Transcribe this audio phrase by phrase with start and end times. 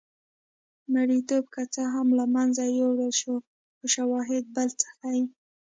[0.93, 3.35] مریتوب که څه هم له منځه یووړل شو
[3.77, 5.23] خو شواهد بل څه ښيي.